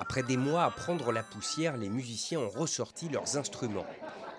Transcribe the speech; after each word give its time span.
Après 0.00 0.22
des 0.22 0.36
mois 0.36 0.64
à 0.64 0.70
prendre 0.70 1.10
la 1.10 1.22
poussière, 1.22 1.76
les 1.76 1.88
musiciens 1.88 2.40
ont 2.40 2.48
ressorti 2.48 3.08
leurs 3.08 3.36
instruments 3.36 3.86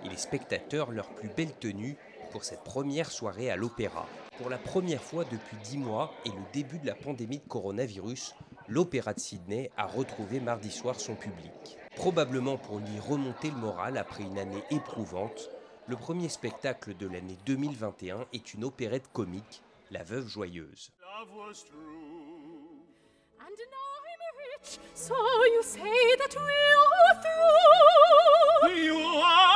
et 0.04 0.10
les 0.10 0.18
spectateurs 0.18 0.92
leurs 0.92 1.10
plus 1.10 1.30
belle 1.30 1.54
tenue 1.54 1.98
pour 2.32 2.44
cette 2.44 2.64
première 2.64 3.12
soirée 3.12 3.50
à 3.50 3.56
l'opéra. 3.56 4.06
Pour 4.38 4.50
la 4.50 4.58
première 4.58 5.04
fois 5.04 5.24
depuis 5.26 5.58
dix 5.64 5.78
mois 5.78 6.14
et 6.26 6.30
le 6.30 6.44
début 6.54 6.78
de 6.78 6.86
la 6.86 6.96
pandémie 6.96 7.40
de 7.40 7.48
coronavirus, 7.48 8.36
l'Opéra 8.68 9.14
de 9.14 9.20
Sydney 9.20 9.72
a 9.78 9.86
retrouvé 9.86 10.40
mardi 10.40 10.72
soir 10.72 11.00
son 11.00 11.16
public. 11.16 11.78
Probablement 11.96 12.58
pour 12.58 12.80
lui 12.80 13.00
remonter 13.00 13.50
le 13.50 13.58
moral 13.58 13.98
après 13.98 14.24
une 14.24 14.38
année 14.38 14.64
éprouvante, 14.72 15.50
le 15.88 15.96
premier 15.96 16.30
spectacle 16.30 16.96
de 16.98 17.08
l'année 17.08 17.38
2021 17.46 18.26
est 18.34 18.54
une 18.54 18.64
opérette 18.64 19.08
comique 19.14 19.62
La 19.92 20.04
Veuve 20.04 20.30
Joyeuse. 20.30 20.90
So 24.94 25.16
you 25.46 25.62
say 25.64 26.16
that 26.16 26.36
we 26.36 26.52
are 27.02 27.16
through. 27.22 28.76
You 28.84 28.98
are 28.98 29.56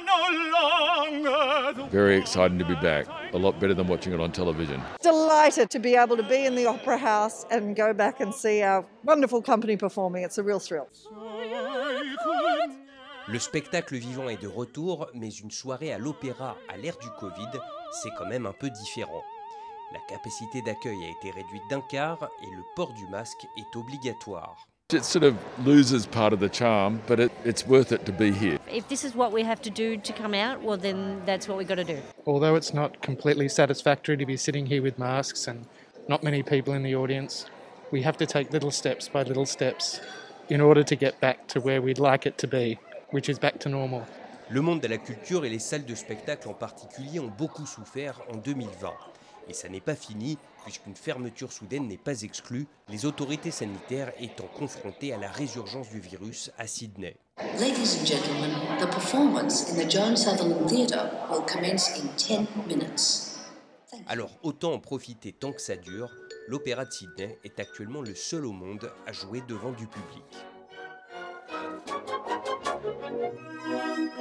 no 0.00 0.20
longer 0.58 1.88
Very 1.90 2.16
exciting 2.16 2.58
to 2.58 2.64
be 2.64 2.74
back. 2.76 3.06
A 3.32 3.38
lot 3.38 3.60
better 3.60 3.74
than 3.74 3.86
watching 3.86 4.12
it 4.12 4.20
on 4.20 4.32
television. 4.32 4.82
Delighted 5.00 5.70
to 5.70 5.78
be 5.78 5.94
able 5.94 6.16
to 6.16 6.22
be 6.24 6.44
in 6.44 6.56
the 6.56 6.66
Opera 6.66 6.98
House 6.98 7.46
and 7.50 7.76
go 7.76 7.92
back 7.94 8.20
and 8.20 8.34
see 8.34 8.62
our 8.62 8.84
wonderful 9.04 9.42
company 9.42 9.76
performing. 9.76 10.24
It's 10.24 10.38
a 10.38 10.42
real 10.42 10.58
thrill. 10.58 10.88
Le 13.28 13.40
spectacle 13.40 13.96
vivant 13.96 14.28
est 14.28 14.40
de 14.40 14.46
retour, 14.46 15.08
mais 15.12 15.30
une 15.30 15.50
soirée 15.50 15.92
à 15.92 15.98
l'opéra 15.98 16.56
à 16.72 16.76
l'ère 16.76 16.96
du 16.98 17.08
Covid, 17.18 17.58
c'est 17.90 18.10
quand 18.16 18.26
même 18.26 18.46
un 18.46 18.52
peu 18.52 18.70
différent. 18.70 19.24
La 19.92 19.98
capacité 20.08 20.62
d'accueil 20.62 20.96
a 21.04 21.08
été 21.08 21.36
réduite 21.36 21.62
d'un 21.68 21.80
quart 21.80 22.30
et 22.40 22.54
le 22.54 22.62
port 22.76 22.92
du 22.92 23.04
masque 23.08 23.44
est 23.58 23.76
obligatoire. 23.76 24.68
It 24.92 25.02
sort 25.02 25.24
of 25.24 25.34
loses 25.64 26.06
part 26.06 26.32
of 26.32 26.38
the 26.38 26.48
charm, 26.48 27.00
but 27.08 27.18
it, 27.18 27.32
it's 27.44 27.66
worth 27.66 27.90
it 27.90 28.04
to 28.04 28.12
be 28.12 28.30
here. 28.30 28.60
If 28.72 28.86
this 28.86 29.02
is 29.02 29.16
what 29.16 29.32
we 29.32 29.42
have 29.42 29.60
to 29.62 29.70
do 29.70 29.96
to 29.96 30.12
come 30.12 30.32
out, 30.32 30.62
well, 30.62 30.78
then 30.78 31.20
that's 31.26 31.48
what 31.48 31.58
we've 31.58 31.66
got 31.66 31.78
to 31.78 31.84
do. 31.84 31.98
Although 32.26 32.54
it's 32.54 32.72
not 32.72 33.02
completely 33.02 33.48
satisfactory 33.48 34.16
to 34.16 34.24
be 34.24 34.36
sitting 34.36 34.66
here 34.66 34.82
with 34.82 35.00
masks 35.00 35.48
and 35.48 35.66
not 36.08 36.22
many 36.22 36.44
people 36.44 36.74
in 36.74 36.84
the 36.84 36.94
audience, 36.94 37.46
we 37.90 38.02
have 38.02 38.16
to 38.18 38.26
take 38.26 38.52
little 38.52 38.70
steps 38.70 39.08
by 39.08 39.24
little 39.24 39.46
steps 39.46 40.00
in 40.48 40.60
order 40.60 40.84
to 40.84 40.94
get 40.94 41.20
back 41.20 41.48
to 41.48 41.60
where 41.60 41.82
we'd 41.82 41.98
like 41.98 42.24
it 42.24 42.38
to 42.38 42.46
be, 42.46 42.78
which 43.12 43.28
is 43.28 43.38
back 43.40 43.58
to 43.58 43.68
normal. 43.68 44.02
Le 44.48 44.60
monde 44.60 44.80
de 44.80 44.86
la 44.86 44.98
culture 44.98 45.44
et 45.44 45.50
les 45.50 45.58
salles 45.58 45.84
de 45.84 45.94
spectacle 45.94 46.48
en 46.48 46.54
particulier 46.54 47.18
ont 47.18 47.32
beaucoup 47.36 47.66
souffert 47.66 48.22
en 48.32 48.36
2020. 48.36 48.92
Et 49.48 49.52
ça 49.54 49.68
n'est 49.68 49.80
pas 49.80 49.96
fini, 49.96 50.38
puisqu'une 50.64 50.94
fermeture 50.94 51.52
soudaine 51.52 51.88
n'est 51.88 51.96
pas 51.96 52.22
exclue, 52.22 52.66
les 52.88 53.06
autorités 53.06 53.50
sanitaires 53.50 54.12
étant 54.20 54.48
confrontées 54.56 55.12
à 55.12 55.18
la 55.18 55.30
résurgence 55.30 55.88
du 55.90 56.00
virus 56.00 56.50
à 56.58 56.66
Sydney. 56.66 57.16
Ladies 57.58 57.98
and 58.00 58.06
gentlemen, 58.06 58.50
the 58.78 58.90
performance 58.90 59.72
in 59.72 59.76
the 59.76 59.90
Joan 59.90 60.16
Sutherland 60.16 60.68
Theatre 60.68 61.08
will 61.30 61.44
commence 61.44 61.90
in 61.98 62.06
10 62.16 62.46
minutes. 62.68 63.32
Alors 64.08 64.30
autant 64.42 64.72
en 64.72 64.78
profiter 64.78 65.32
tant 65.32 65.52
que 65.52 65.60
ça 65.60 65.76
dure, 65.76 66.10
l'Opéra 66.48 66.84
de 66.84 66.92
Sydney 66.92 67.38
est 67.44 67.58
actuellement 67.60 68.02
le 68.02 68.14
seul 68.14 68.46
au 68.46 68.52
monde 68.52 68.90
à 69.06 69.12
jouer 69.12 69.42
devant 69.48 69.72
du 69.72 69.86
public. 69.86 70.24
Thank 73.18 74.12
you. 74.14 74.15